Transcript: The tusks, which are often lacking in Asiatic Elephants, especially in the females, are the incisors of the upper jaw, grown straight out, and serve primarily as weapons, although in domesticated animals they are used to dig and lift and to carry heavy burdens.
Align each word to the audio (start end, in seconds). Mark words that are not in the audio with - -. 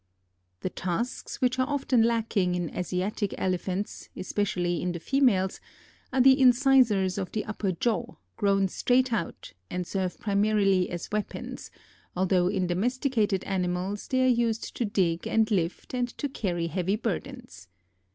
The 0.61 0.71
tusks, 0.71 1.41
which 1.41 1.59
are 1.59 1.67
often 1.69 2.01
lacking 2.01 2.55
in 2.55 2.75
Asiatic 2.75 3.35
Elephants, 3.37 4.09
especially 4.17 4.81
in 4.81 4.93
the 4.93 4.99
females, 4.99 5.59
are 6.11 6.19
the 6.19 6.41
incisors 6.41 7.19
of 7.19 7.31
the 7.33 7.45
upper 7.45 7.71
jaw, 7.73 8.15
grown 8.35 8.67
straight 8.67 9.13
out, 9.13 9.53
and 9.69 9.85
serve 9.85 10.17
primarily 10.17 10.89
as 10.89 11.11
weapons, 11.11 11.69
although 12.15 12.47
in 12.47 12.65
domesticated 12.65 13.43
animals 13.43 14.07
they 14.07 14.23
are 14.25 14.27
used 14.27 14.75
to 14.77 14.85
dig 14.85 15.27
and 15.27 15.51
lift 15.51 15.93
and 15.93 16.07
to 16.17 16.27
carry 16.27 16.65
heavy 16.65 16.95
burdens. 16.95 17.67